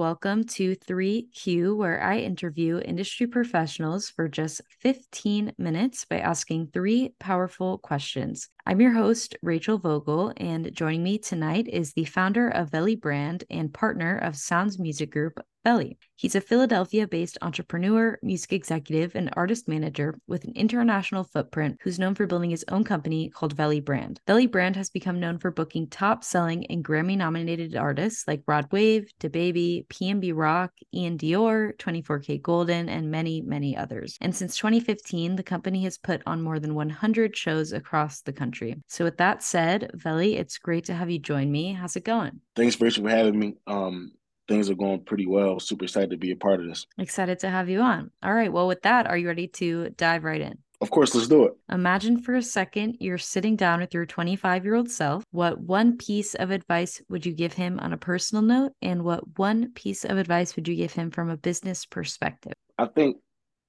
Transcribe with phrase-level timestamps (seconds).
[0.00, 7.12] welcome to 3Q, where I interview industry professionals for just 15 minutes by asking three
[7.20, 8.48] powerful questions.
[8.64, 13.44] I'm your host, Rachel Vogel, and joining me tonight is the founder of Veli Brand
[13.50, 15.98] and partner of Sounds Music Group, Veli.
[16.16, 21.98] He's a Philadelphia based entrepreneur, music executive, and artist manager with an international footprint who's
[21.98, 24.20] known for building his own company called Veli Brand.
[24.26, 28.72] Veli Brand has become known for booking top selling and Grammy nominated artists like Rod
[28.72, 34.16] Wave, DaBaby, PNB Rock, Iann Dior, 24kGoldn, and many, many others.
[34.20, 38.76] And since 2015, the company has put on more than 100 shows across the country.
[38.88, 41.72] So, with that said, Veli, it's great to have you join me.
[41.72, 42.40] How's it going?
[42.56, 43.54] Thanks, Rachel, for having me.
[43.66, 44.12] Um,
[44.50, 45.60] things are going pretty well.
[45.60, 46.84] Super excited to be a part of this.
[46.98, 48.10] Excited to have you on.
[48.22, 48.52] All right.
[48.52, 50.58] Well, with that, are you ready to dive right in?
[50.80, 51.52] Of course, let's do it.
[51.70, 55.22] Imagine for a second you're sitting down with your 25 year old self.
[55.30, 58.72] What one piece of advice would you give him on a personal note?
[58.82, 62.54] And what one piece of advice would you give him from a business perspective?
[62.76, 63.18] I think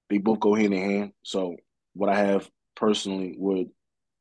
[0.09, 1.11] they both go hand in hand.
[1.23, 1.57] So,
[1.93, 3.67] what I have personally would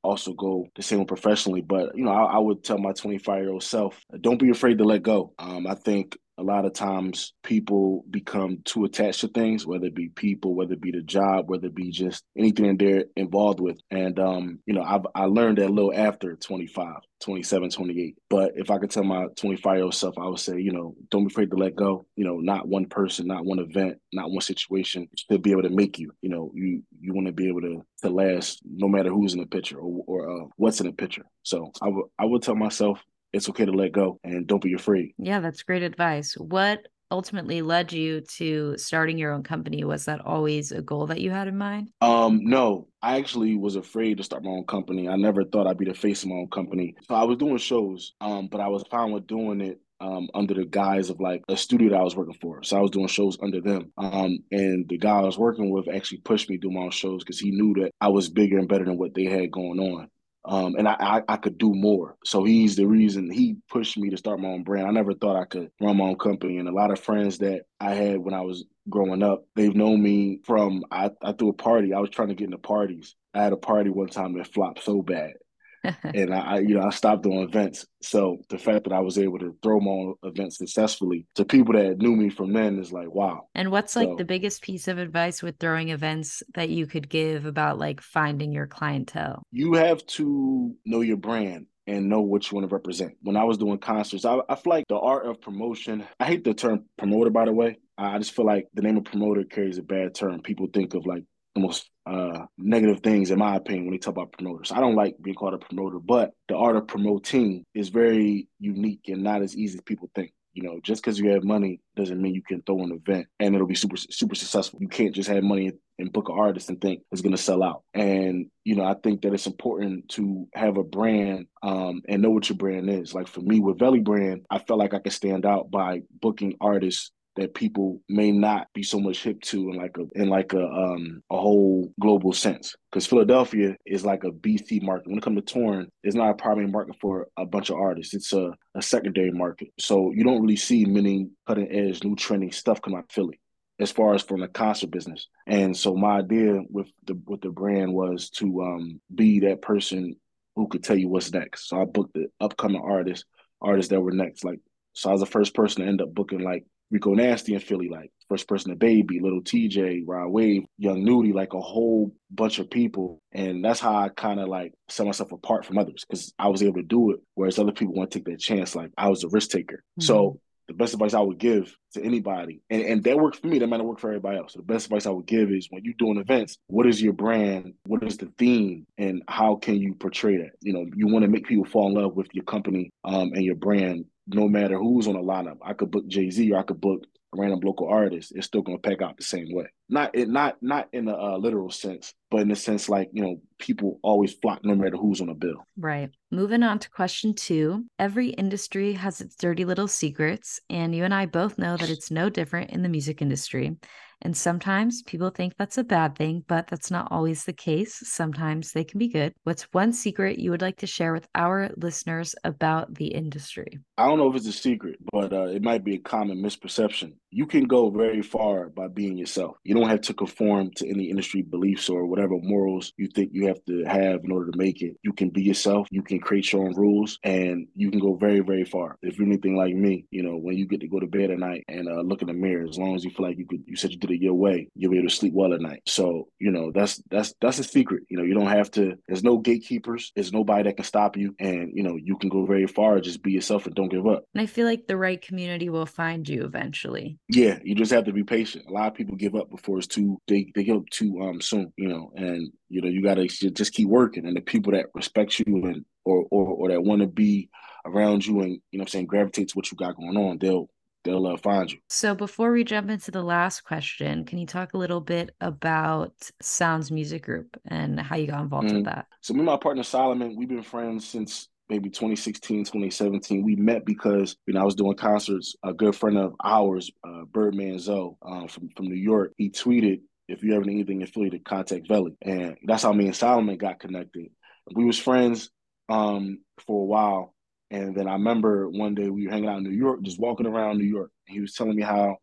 [0.03, 1.61] also go the same professionally.
[1.61, 4.79] But you know, I, I would tell my 25 year old self, don't be afraid
[4.79, 5.33] to let go.
[5.39, 9.95] Um, I think a lot of times people become too attached to things, whether it
[9.95, 13.79] be people, whether it be the job, whether it be just anything they're involved with.
[13.91, 18.17] And, um, you know, I've, I learned that a little after 25, 27, 28.
[18.31, 20.95] But if I could tell my 25 year old self, I would say, you know,
[21.11, 22.07] don't be afraid to let go.
[22.17, 25.71] You know, not one person, not one event, not one situation should be able to
[25.71, 26.11] make you.
[26.23, 29.41] You know, you you want to be able to to last no matter who's in
[29.41, 31.27] the picture or, or uh, what's in the picture.
[31.43, 33.03] So I would I would tell myself
[33.33, 35.15] it's okay to let go and don't be afraid.
[35.19, 36.35] Yeah, that's great advice.
[36.35, 39.85] What ultimately led you to starting your own company?
[39.85, 41.91] Was that always a goal that you had in mind?
[42.01, 45.09] Um, no, I actually was afraid to start my own company.
[45.09, 46.95] I never thought I'd be the face of my own company.
[47.09, 50.55] So I was doing shows, um, but I was fine with doing it um, under
[50.55, 52.63] the guise of like a studio that I was working for.
[52.63, 53.93] So I was doing shows under them.
[53.99, 56.91] Um, and the guy I was working with actually pushed me to do my own
[56.91, 59.79] shows because he knew that I was bigger and better than what they had going
[59.79, 60.09] on
[60.45, 62.17] um, and I, I, I could do more.
[62.25, 64.87] So he's the reason he pushed me to start my own brand.
[64.87, 67.63] I never thought I could run my own company, and a lot of friends that
[67.79, 71.55] I had when I was growing up, they've known me from I, I threw a
[71.55, 71.93] party.
[71.93, 73.15] I was trying to get into parties.
[73.35, 75.35] I had a party one time that flopped so bad,
[76.05, 77.87] and I, you know, I stopped doing events.
[78.03, 81.75] So the fact that I was able to throw my own events successfully to people
[81.75, 83.49] that knew me from then is like, wow.
[83.55, 87.09] And what's like so, the biggest piece of advice with throwing events that you could
[87.09, 89.43] give about like finding your clientele?
[89.53, 93.17] You have to know your brand and know what you want to represent.
[93.23, 96.45] When I was doing concerts, I, I feel like the art of promotion, I hate
[96.45, 97.79] the term promoter, by the way.
[97.99, 100.41] I just feel like the name of promoter carries a bad term.
[100.41, 101.25] People think of like
[101.61, 104.73] most uh, negative things, in my opinion, when they talk about promoters.
[104.73, 109.03] I don't like being called a promoter, but the art of promoting is very unique
[109.09, 110.33] and not as easy as people think.
[110.53, 113.55] You know, just because you have money doesn't mean you can throw an event and
[113.55, 114.81] it'll be super super successful.
[114.83, 117.63] You can't just have money and book an artist and think it's going to sell
[117.63, 117.85] out.
[117.95, 122.31] And you know, I think that it's important to have a brand um, and know
[122.31, 123.15] what your brand is.
[123.15, 126.57] Like for me with Veli Brand, I felt like I could stand out by booking
[126.61, 130.53] artists that people may not be so much hip to in like a in like
[130.53, 132.75] a um a whole global sense.
[132.91, 135.09] Because Philadelphia is like a BC market.
[135.09, 138.15] When it comes to touring, it's not a primary market for a bunch of artists.
[138.15, 139.69] It's a, a secondary market.
[139.79, 143.41] So you don't really see many cutting edge, new trending stuff come out of Philly
[143.79, 145.29] as far as from the concert business.
[145.47, 150.17] And so my idea with the with the brand was to um, be that person
[150.57, 151.69] who could tell you what's next.
[151.69, 153.25] So I booked the upcoming artists,
[153.63, 154.45] artists that were next.
[154.45, 154.61] Like
[154.93, 157.89] so I was the first person to end up booking like Rico Nasty in Philly,
[157.89, 162.59] like first person to Baby, Lil Tjay, Rod Wave, Young Nudy, like a whole bunch
[162.59, 163.21] of people.
[163.33, 166.63] And that's how I kind of like set myself apart from others because I was
[166.63, 168.75] able to do it, whereas other people want to take that chance.
[168.75, 169.77] Like I was a risk taker.
[169.77, 170.03] Mm-hmm.
[170.03, 170.41] So
[170.71, 173.67] the best advice I would give to anybody, and, and that worked for me, that
[173.67, 174.53] might not work for everybody else.
[174.53, 177.13] So the best advice I would give is when you're doing events, what is your
[177.13, 177.75] brand?
[177.87, 178.87] What is the theme?
[178.97, 180.51] And how can you portray that?
[180.61, 183.43] You know, you want to make people fall in love with your company um, and
[183.43, 184.05] your brand
[184.35, 185.59] no matter who's on the lineup.
[185.63, 187.05] I could book Jay Z or I could book
[187.35, 188.33] a random local artist.
[188.35, 189.67] It's still gonna pack out the same way.
[189.91, 193.23] Not it not not in a uh, literal sense, but in the sense like you
[193.23, 195.65] know people always flock no matter who's on the bill.
[195.77, 196.11] Right.
[196.31, 197.85] Moving on to question two.
[197.99, 202.11] Every industry has its dirty little secrets, and you and I both know that it's
[202.11, 203.77] no different in the music industry.
[204.23, 208.03] And sometimes people think that's a bad thing, but that's not always the case.
[208.05, 209.33] Sometimes they can be good.
[209.45, 213.79] What's one secret you would like to share with our listeners about the industry?
[213.97, 217.15] I don't know if it's a secret, but uh, it might be a common misperception.
[217.31, 219.57] You can go very far by being yourself.
[219.65, 223.47] You don't have to conform to any industry beliefs or whatever morals you think you
[223.47, 224.97] have to have in order to make it.
[225.03, 225.89] You can be yourself.
[225.91, 228.99] You can create your own rules, and you can go very, very far.
[229.03, 231.39] If you're anything like me, you know, when you get to go to bed at
[231.39, 233.63] night and uh, look in the mirror, as long as you feel like you could,
[233.67, 235.83] you said you did it your way, you'll be able to sleep well at night.
[235.87, 238.03] So, you know, that's that's that's a secret.
[238.09, 238.97] You know, you don't have to.
[239.09, 240.13] There's no gatekeepers.
[240.15, 243.01] There's nobody that can stop you, and you know, you can go very far.
[243.01, 244.25] Just be yourself and don't give up.
[244.35, 247.19] And I feel like the right community will find you eventually.
[247.29, 248.67] Yeah, you just have to be patient.
[248.69, 251.73] A lot of people give up before it's too they they up too um soon.
[251.77, 254.87] You know, and you know you got to just keep working, and the people that
[254.95, 257.49] respect you and or or, or that want to be
[257.85, 260.69] around you and you know I'm saying gravitate to what you got going on, they'll
[261.05, 261.79] they'll uh, find you.
[261.89, 266.13] So before we jump into the last question, can you talk a little bit about
[266.41, 268.77] Sounds Music Group and how you got involved mm-hmm.
[268.77, 269.07] with that?
[269.21, 273.43] So me and my partner Solomon, we've been friends since maybe 2016, 2017.
[273.43, 275.55] We met because you know I was doing concerts.
[275.65, 280.01] A good friend of ours, uh, Birdman Zoe uh, from from New York, he tweeted,
[280.29, 283.17] "If you ever need anything in Philly, to contact Veli." And that's how me and
[283.17, 284.27] Solomon got connected.
[284.75, 285.51] We was friends
[285.89, 287.35] um, for a while,
[287.71, 290.47] and then I remember one day we were hanging out in New York, just walking
[290.47, 291.13] around New York.
[291.27, 292.19] he was telling me how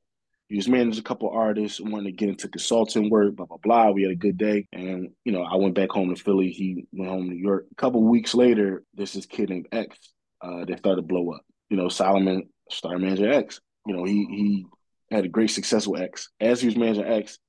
[0.49, 3.91] he just managed a couple artists, wanted to get into consulting work, blah blah blah.
[3.91, 6.49] We had a good day, and you know, I went back home to Philly.
[6.49, 7.65] He went home to New York.
[7.71, 9.97] A couple weeks later, there's this kid named X
[10.41, 11.41] uh, that started to blow up.
[11.69, 13.59] You know, Solomon started managing X.
[13.85, 14.65] You know, he he
[15.11, 16.29] had a great success with X.
[16.39, 17.39] As he was managing X,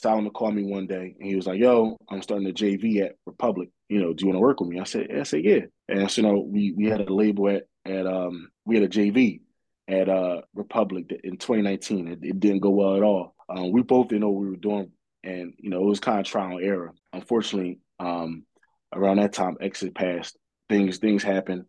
[0.00, 3.16] Solomon called me one day and he was like, "Yo, I'm starting a JV at
[3.26, 3.68] Republic.
[3.88, 6.10] You know, do you want to work with me?" I said, "I said yeah." And
[6.10, 9.40] so, you know, we we had a label at at um we had a JV
[9.88, 12.08] at uh Republic in 2019.
[12.08, 13.34] It, it didn't go well at all.
[13.48, 14.92] Um, we both didn't know what we were doing,
[15.24, 16.94] and you know it was kind of trial and error.
[17.12, 18.44] Unfortunately, um,
[18.92, 20.36] around that time, exit passed.
[20.68, 21.64] Things things happened,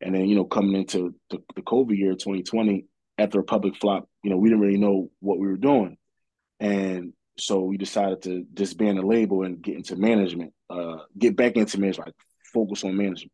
[0.00, 2.86] and then you know coming into the, the COVID year 2020
[3.18, 5.96] after Republic flop, you know we didn't really know what we were doing,
[6.60, 11.56] and so we decided to disband the label and get into management, uh, get back
[11.56, 12.14] into management, like
[12.52, 13.32] focus on management,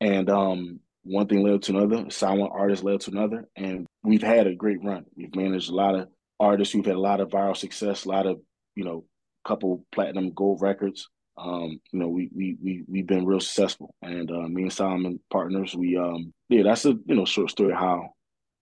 [0.00, 4.46] and um, one thing led to another, silent artist led to another, and we've had
[4.46, 5.04] a great run.
[5.16, 6.08] We've managed a lot of
[6.40, 6.74] artists.
[6.74, 8.40] We've had a lot of viral success, a lot of
[8.74, 9.04] you know,
[9.46, 11.08] couple platinum gold records.
[11.36, 15.20] Um, you know, we we we we've been real successful, and uh, me and Solomon
[15.30, 15.74] partners.
[15.74, 18.10] We um, yeah, that's a you know short story how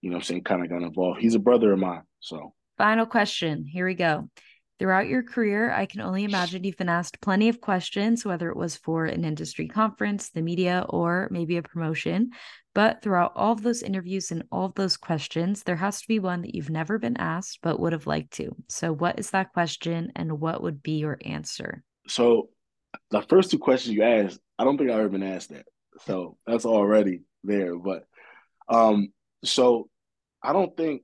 [0.01, 1.21] you know I'm saying kind of got involved.
[1.21, 2.53] He's a brother of mine, so.
[2.75, 3.65] Final question.
[3.67, 4.27] Here we go.
[4.79, 8.57] Throughout your career, I can only imagine you've been asked plenty of questions, whether it
[8.57, 12.31] was for an industry conference, the media, or maybe a promotion.
[12.73, 16.17] But throughout all of those interviews and all of those questions, there has to be
[16.17, 18.55] one that you've never been asked but would have liked to.
[18.67, 21.83] So, what is that question and what would be your answer?
[22.07, 22.49] So,
[23.11, 25.65] the first two questions you asked, I don't think I've ever been asked that.
[26.05, 27.77] So, that's already there.
[27.77, 28.05] But,
[28.67, 29.89] um, so
[30.41, 31.03] I don't think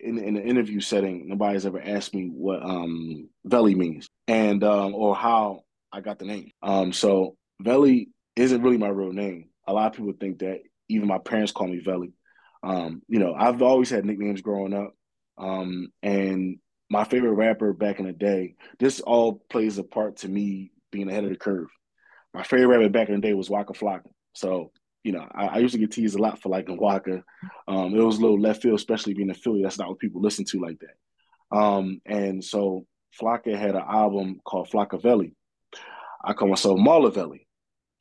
[0.00, 4.94] in in an interview setting, nobody's ever asked me what um Veli means and um
[4.94, 6.50] or how I got the name.
[6.62, 9.50] Um, so Veli isn't really my real name.
[9.66, 10.60] A lot of people think that.
[10.90, 12.14] Even my parents call me Veli.
[12.62, 14.94] Um, you know, I've always had nicknames growing up.
[15.36, 20.28] Um, and my favorite rapper back in the day, this all plays a part to
[20.28, 21.68] me being ahead of the curve.
[22.32, 24.08] My favorite rapper back in the day was Waka Flocka.
[24.32, 24.72] So
[25.04, 27.22] you know, I, I, used to get teased a lot for like Waka.
[27.66, 29.62] Um, it was a little left field, especially being a Philly.
[29.62, 31.56] That's not what people listen to like that.
[31.56, 32.86] Um, and so
[33.18, 35.32] Flocka had an album called Flockaveli.
[36.24, 37.46] I call myself Marlavelli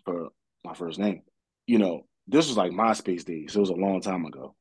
[0.06, 0.30] for
[0.66, 1.22] my first name.
[1.66, 3.56] You know, this was like MySpace days.
[3.56, 4.56] It was a long time ago.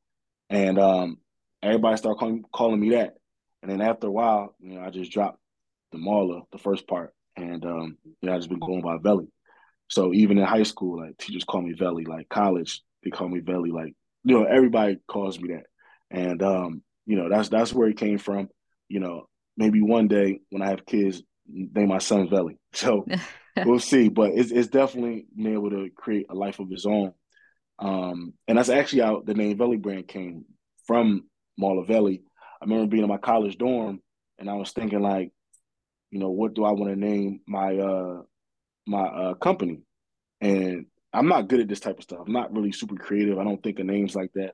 [0.49, 1.17] And um,
[1.61, 3.15] everybody started calling, calling me that.
[3.61, 5.39] And then after a while, you know, I just dropped
[5.91, 7.13] the Marla, the first part.
[7.35, 9.27] And um, you know, I just been going by Veli.
[9.89, 12.05] So even in high school, like teachers call me Veli.
[12.05, 13.71] Like college, they call me Veli.
[13.71, 15.65] Like you know, everybody calls me that,
[16.11, 18.49] and um, you know, that's that's where it came from.
[18.89, 22.59] You know, maybe one day when I have kids, name my son Veli.
[22.73, 23.05] So
[23.65, 24.09] we'll see.
[24.09, 27.13] But it's it's definitely been able to create a life of his own.
[27.79, 30.45] Um, and that's actually how the name Veli brand came
[30.85, 31.23] from
[31.59, 32.23] Marla Veli.
[32.61, 34.01] I remember being in my college dorm
[34.39, 35.31] and I was thinking like,
[36.11, 38.21] you know, what do I want to name my uh
[38.87, 39.81] my uh, company,
[40.41, 42.19] and I'm not good at this type of stuff.
[42.25, 43.39] I'm not really super creative.
[43.39, 44.53] I don't think of names like that.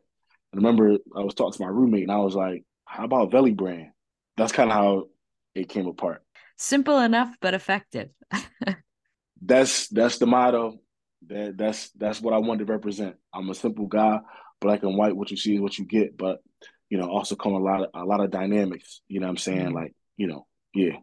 [0.54, 3.54] I remember I was talking to my roommate, and I was like, "How about Veli
[3.54, 3.92] Brand?"
[4.38, 5.06] That's kind of how
[5.56, 6.24] it came apart.
[6.58, 8.10] Simple enough, but effective.
[9.42, 10.80] that's that's the motto.
[11.28, 13.16] That that's that's what I want to represent.
[13.34, 14.20] I'm a simple guy,
[14.62, 15.16] black and white.
[15.16, 16.18] What you see is what you get.
[16.18, 16.40] But
[16.90, 19.02] you know, also come a lot of a lot of dynamics.
[19.08, 19.66] You know what I'm saying?
[19.68, 19.76] Mm-hmm.
[19.76, 20.98] Like you know, yeah.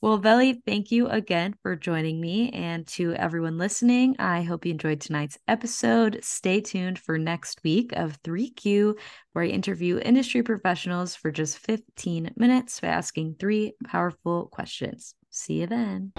[0.00, 2.50] Well, Veli, thank you again for joining me.
[2.50, 6.20] And to everyone listening, I hope you enjoyed tonight's episode.
[6.22, 8.96] Stay tuned for next week of 3Q,
[9.32, 15.16] where I interview industry professionals for just 15 minutes by asking three powerful questions.
[15.30, 16.12] See you then.